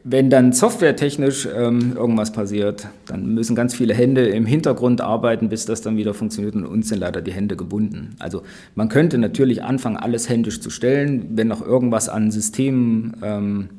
wenn 0.04 0.32
dann 0.32 0.52
softwaretechnisch 0.52 1.48
ähm, 1.56 1.94
irgendwas 1.96 2.32
passiert, 2.32 2.88
dann 3.06 3.34
müssen 3.36 3.56
ganz 3.56 3.76
viele 3.76 3.94
Hände 3.94 4.28
im 4.28 4.46
Hintergrund 4.46 5.02
arbeiten, 5.02 5.50
bis 5.50 5.66
das 5.66 5.82
dann 5.82 5.96
wieder 5.96 6.16
funktioniert 6.16 6.56
und 6.56 6.66
uns 6.66 6.90
sind 6.90 7.00
leider 7.00 7.22
die 7.22 7.34
Hände 7.34 7.56
gebunden. 7.56 8.16
Also 8.18 8.42
man 8.74 8.90
könnte 8.90 9.20
natürlich 9.20 9.64
anfangen, 9.64 9.98
alles 9.98 10.28
händisch 10.28 10.60
zu 10.60 10.72
stellen, 10.72 11.28
wenn 11.38 11.48
noch 11.48 11.62
irgendwas 11.62 12.10
an 12.10 12.32
Systemen 12.32 13.16
ähm, 13.22 13.70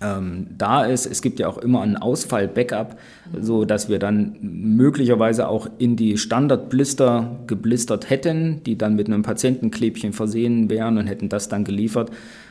ähm, 0.00 0.46
da 0.56 0.84
ist. 0.84 1.06
Es 1.06 1.20
gibt 1.20 1.40
ja 1.40 1.48
auch 1.48 1.58
immer 1.58 1.82
einen 1.82 1.96
Ausfall-Backup, 1.96 2.96
so 3.40 3.64
dass 3.64 3.88
wir 3.88 3.98
dann 3.98 4.36
möglicherweise 4.40 5.48
auch 5.48 5.68
in 5.78 5.96
die 5.96 6.16
Standardblister 6.16 7.40
geblistert 7.48 8.08
hätten, 8.08 8.62
die 8.64 8.78
dann 8.78 8.94
mit 8.94 9.08
einem 9.08 9.22
Patientenklebchen 9.22 10.12
versehen 10.12 10.70
wären 10.70 10.96
und 10.96 11.08
hätten 11.08 11.28
das 11.28 11.48
dann 11.48 11.64
geliefert. 11.64 12.10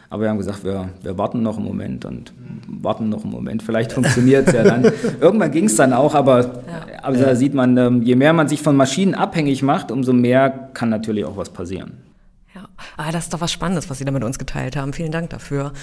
Aber 0.09 0.23
wir 0.23 0.29
haben 0.29 0.37
gesagt, 0.37 0.63
wir, 0.63 0.89
wir 1.03 1.17
warten 1.17 1.43
noch 1.43 1.57
einen 1.57 1.67
Moment 1.67 2.03
und 2.03 2.33
warten 2.67 3.09
noch 3.09 3.23
einen 3.23 3.31
Moment. 3.31 3.61
Vielleicht 3.61 3.91
funktioniert 3.91 4.47
es 4.47 4.53
ja 4.53 4.63
dann. 4.63 4.91
Irgendwann 5.21 5.51
ging 5.51 5.65
es 5.65 5.75
dann 5.75 5.93
auch, 5.93 6.15
aber, 6.15 6.63
aber 7.03 7.17
da 7.17 7.35
sieht 7.35 7.53
man, 7.53 7.77
ähm, 7.77 8.01
je 8.01 8.15
mehr 8.15 8.33
man 8.33 8.47
sich 8.47 8.61
von 8.61 8.75
Maschinen 8.75 9.13
abhängig 9.13 9.61
macht, 9.61 9.91
umso 9.91 10.13
mehr 10.13 10.69
kann 10.73 10.89
natürlich 10.89 11.25
auch 11.25 11.37
was 11.37 11.51
passieren. 11.51 12.08
Ah, 12.98 13.12
das 13.12 13.25
ist 13.25 13.34
doch 13.34 13.41
was 13.41 13.51
Spannendes, 13.51 13.89
was 13.89 13.98
Sie 13.98 14.05
da 14.05 14.12
mit 14.12 14.24
uns 14.24 14.39
geteilt 14.39 14.75
haben. 14.75 14.93
Vielen 14.93 15.12
Dank 15.12 15.29
dafür. 15.29 15.74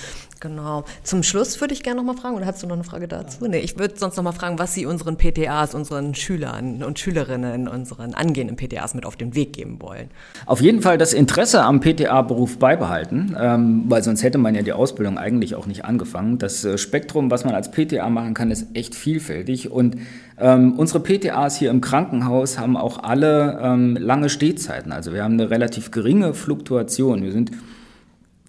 Genau. 0.41 0.85
Zum 1.03 1.23
Schluss 1.23 1.61
würde 1.61 1.75
ich 1.75 1.83
gerne 1.83 2.03
noch 2.03 2.07
mal 2.07 2.21
fragen, 2.21 2.37
oder 2.37 2.47
hast 2.47 2.63
du 2.63 2.67
noch 2.67 2.75
eine 2.75 2.85
Frage 2.85 3.09
dazu? 3.09 3.47
Nee, 3.47 3.59
ich 3.59 3.79
würde 3.79 3.95
sonst 3.97 4.17
noch 4.17 4.25
mal 4.25 4.33
fragen, 4.33 4.59
was 4.59 4.75
Sie 4.75 4.87
unseren 4.87 5.17
PTAs, 5.17 5.75
unseren 5.75 6.15
Schülern 6.15 6.83
und 6.83 6.99
Schülerinnen, 6.99 7.69
unseren 7.69 8.15
angehenden 8.15 8.57
PTAs 8.57 8.95
mit 8.95 9.07
auf 9.07 9.17
den 9.17 9.35
Weg 9.35 9.55
geben 9.55 9.81
wollen. 9.81 10.11
Auf 10.45 10.61
jeden 10.61 10.83
Fall 10.83 10.99
das 10.99 11.13
Interesse 11.13 11.63
am 11.63 11.81
PTA-Beruf 11.81 12.59
beibehalten, 12.59 13.37
ähm, 13.41 13.85
weil 13.89 14.03
sonst 14.03 14.23
hätte 14.23 14.39
man 14.39 14.55
ja 14.55 14.63
die 14.63 14.73
Ausbildung 14.73 15.19
eigentlich 15.19 15.55
auch 15.55 15.67
nicht 15.67 15.85
angefangen. 15.85 16.39
Das 16.39 16.65
äh, 16.65 16.79
Spektrum, 16.79 17.31
was 17.31 17.45
man 17.45 17.55
als 17.55 17.71
PTA 17.71 18.09
machen 18.11 18.35
kann, 18.35 18.51
ist 18.51 18.69
echt 18.75 18.95
vielfältig 18.95 19.71
und 19.71 19.97
ähm, 20.38 20.75
unsere 20.75 21.00
PTAs 21.00 21.57
hier 21.57 21.71
im 21.71 21.81
Krankenhaus 21.81 22.59
haben 22.59 22.76
auch 22.76 23.02
alle 23.02 23.59
ähm, 23.62 23.97
lange 23.97 24.28
Stehzeiten. 24.28 24.93
Also 24.93 25.12
wir 25.12 25.25
haben 25.25 25.35
eine 25.35 25.50
relativ 25.50 25.90
geringe 25.90 26.35
Fluktuation. 26.35 27.23
Wir 27.23 27.33
sind 27.33 27.52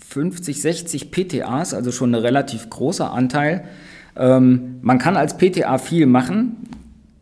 50, 0.06 0.62
60 0.62 1.12
PTAs, 1.12 1.74
also 1.74 1.91
schon 1.91 2.12
ein 2.12 2.22
relativ 2.22 2.70
großer 2.70 3.12
Anteil. 3.12 3.65
Ähm, 4.17 4.79
man 4.82 5.00
kann 5.00 5.15
als 5.15 5.38
PTA 5.38 5.77
viel 5.77 6.08
machen, 6.08 6.58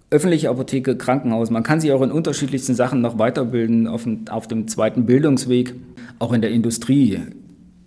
öffentliche 0.10 0.50
Apotheke, 0.50 0.96
Krankenhaus. 0.96 1.52
Man 1.52 1.64
kann 1.64 1.80
sich 1.80 1.92
auch 1.92 2.02
in 2.02 2.12
unterschiedlichsten 2.12 2.74
Sachen 2.74 3.02
noch 3.02 3.20
weiterbilden 3.20 3.88
auf 3.88 4.04
dem, 4.04 4.28
auf 4.30 4.48
dem 4.48 4.68
zweiten 4.68 5.06
Bildungsweg. 5.06 5.76
Auch 6.18 6.32
in 6.32 6.42
der 6.42 6.52
Industrie 6.52 7.20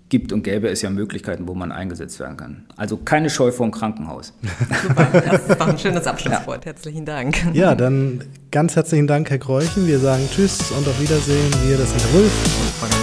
gibt 0.09 0.33
und 0.33 0.43
gäbe 0.43 0.69
es 0.69 0.83
ja 0.83 0.91
Möglichkeiten, 0.91 1.49
wo 1.49 1.55
man 1.55 1.73
eingesetzt 1.73 2.21
werden 2.21 2.37
kann. 2.37 2.65
Also 2.77 2.97
keine 2.97 3.31
Scheu 3.31 3.53
vor 3.53 3.67
dem 3.67 3.73
Krankenhaus. 3.73 4.33
Super, 4.83 5.07
das 5.13 5.49
ist 5.49 5.61
doch 5.61 5.69
ein 5.69 5.79
schönes 5.79 6.07
Abschlusswort. 6.07 6.65
Ja. 6.65 6.73
Herzlichen 6.73 7.05
Dank. 7.05 7.37
Ja, 7.55 7.75
dann 7.75 8.25
ganz 8.51 8.77
herzlichen 8.77 9.07
Dank, 9.07 9.31
Herr 9.31 9.39
Kreuchen. 9.39 9.87
Wir 9.87 9.99
sagen 9.99 10.29
Tschüss 10.31 10.71
und 10.73 10.87
auf 10.87 11.01
Wiedersehen. 11.01 11.53
Wir, 11.67 11.77
das 11.77 11.91
sind 11.91 12.15
Wolf. 12.15 12.83
Und. 12.83 12.98